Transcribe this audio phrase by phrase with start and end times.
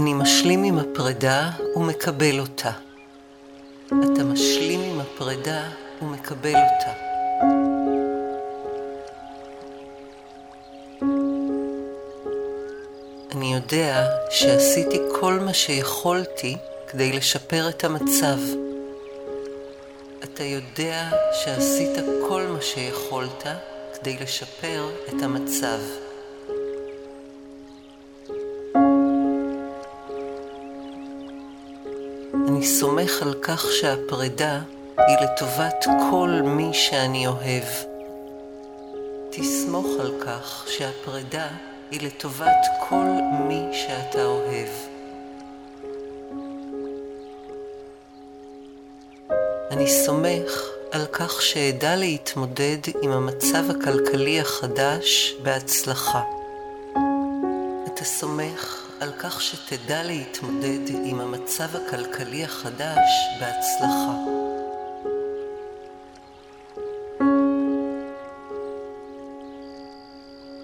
[0.00, 2.70] משלים עם הפרידה ומקבל אותה.
[3.86, 5.68] אתה משלים עם הפרידה
[6.02, 6.92] ומקבל אותה.
[13.32, 16.56] אני יודע שעשיתי כל מה שיכולתי
[16.88, 18.38] כדי לשפר את המצב.
[20.24, 23.46] אתה יודע שעשית כל מה שיכולת
[23.94, 25.78] כדי לשפר את המצב.
[32.48, 34.60] אני סומך על כך שהפרידה
[34.98, 37.64] היא לטובת כל מי שאני אוהב.
[39.30, 41.48] תסמוך על כך שהפרידה
[41.90, 43.06] היא לטובת כל
[43.48, 44.68] מי שאתה אוהב.
[49.70, 56.22] אני סומך על כך שאדע להתמודד עם המצב הכלכלי החדש בהצלחה.
[57.86, 64.14] אתה סומך על כך שתדע להתמודד עם המצב הכלכלי החדש בהצלחה.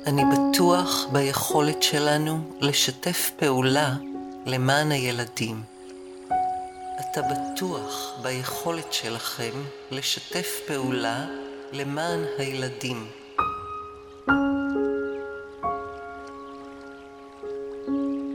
[0.06, 3.94] אני בטוח ביכולת שלנו לשתף פעולה
[4.46, 5.62] למען הילדים.
[7.00, 9.52] אתה בטוח ביכולת שלכם
[9.90, 11.26] לשתף פעולה
[11.72, 13.19] למען הילדים.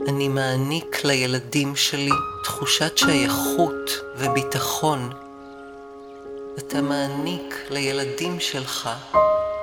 [0.08, 2.10] אני מעניק לילדים שלי
[2.44, 5.10] תחושת שייכות וביטחון.
[6.58, 8.90] אתה מעניק לילדים שלך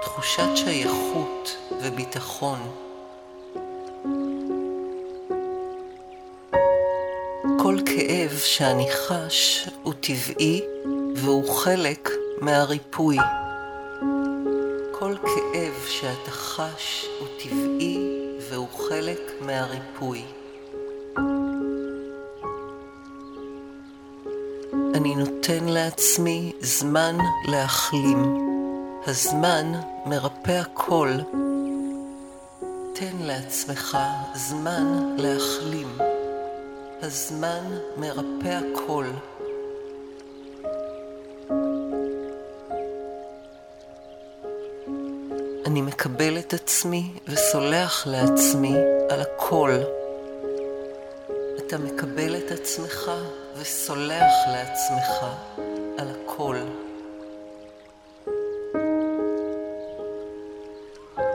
[0.02, 2.60] תחושת שייכות וביטחון.
[7.60, 10.62] כל כאב שאני חש הוא טבעי
[11.16, 12.10] והוא חלק
[12.42, 13.18] מהריפוי.
[14.92, 20.26] כל כאב שאתה חש הוא טבעי והוא חלק מהריפוי.
[24.96, 27.18] אני נותן לעצמי זמן
[27.48, 28.48] להחלים.
[29.08, 29.72] הזמן
[30.06, 31.10] מרפא הכל.
[32.94, 33.98] תן לעצמך
[34.36, 35.98] זמן להחלים.
[37.02, 39.06] הזמן מרפא הכל.
[45.66, 48.74] אני מקבל את עצמי וסולח לעצמי
[49.10, 49.72] על הכל.
[51.58, 53.12] אתה מקבל את עצמך
[53.58, 55.26] וסולח לעצמך
[55.98, 56.56] על הכל.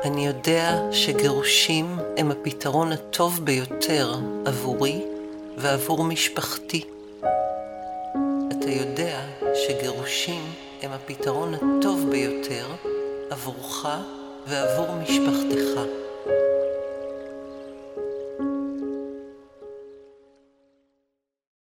[0.05, 4.15] אני יודע שגירושים הם הפתרון הטוב ביותר
[4.47, 5.05] עבורי
[5.59, 6.85] ועבור משפחתי.
[8.49, 9.21] אתה יודע
[9.55, 10.43] שגירושים
[10.83, 12.67] הם הפתרון הטוב ביותר
[13.31, 13.87] עבורך
[14.49, 15.78] ועבור משפחתך.